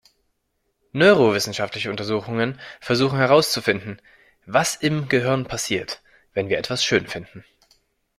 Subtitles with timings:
[0.93, 4.01] Neurowissenschaftliche Untersuchungen versuchen herauszufinden,
[4.47, 6.01] was im Gehirn passiert,
[6.33, 7.45] wenn wir etwas „schön“ finden.